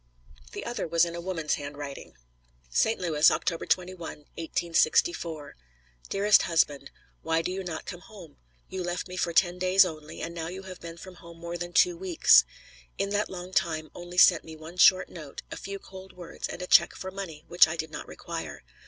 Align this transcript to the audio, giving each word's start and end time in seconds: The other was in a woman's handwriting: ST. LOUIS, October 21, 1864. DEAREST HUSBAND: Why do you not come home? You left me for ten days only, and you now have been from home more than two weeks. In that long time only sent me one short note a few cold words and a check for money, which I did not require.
The 0.53 0.65
other 0.65 0.87
was 0.87 1.05
in 1.05 1.13
a 1.15 1.21
woman's 1.21 1.53
handwriting: 1.53 2.15
ST. 2.71 2.99
LOUIS, 2.99 3.29
October 3.29 3.67
21, 3.67 3.99
1864. 3.99 5.55
DEAREST 6.09 6.41
HUSBAND: 6.41 6.89
Why 7.21 7.43
do 7.43 7.51
you 7.51 7.63
not 7.63 7.85
come 7.85 7.99
home? 7.99 8.37
You 8.67 8.81
left 8.81 9.07
me 9.07 9.15
for 9.15 9.31
ten 9.31 9.59
days 9.59 9.85
only, 9.85 10.19
and 10.23 10.35
you 10.35 10.61
now 10.61 10.67
have 10.67 10.79
been 10.81 10.97
from 10.97 11.17
home 11.17 11.37
more 11.37 11.55
than 11.55 11.71
two 11.71 11.95
weeks. 11.95 12.45
In 12.97 13.11
that 13.11 13.29
long 13.29 13.51
time 13.53 13.91
only 13.93 14.17
sent 14.17 14.43
me 14.43 14.55
one 14.55 14.77
short 14.77 15.07
note 15.07 15.43
a 15.51 15.55
few 15.55 15.77
cold 15.77 16.13
words 16.13 16.47
and 16.47 16.63
a 16.63 16.65
check 16.65 16.95
for 16.95 17.11
money, 17.11 17.45
which 17.47 17.67
I 17.67 17.75
did 17.75 17.91
not 17.91 18.07
require. 18.07 18.63